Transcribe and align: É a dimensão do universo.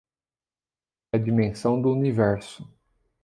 É 1.13 1.17
a 1.17 1.19
dimensão 1.19 1.79
do 1.79 1.91
universo. 1.91 2.67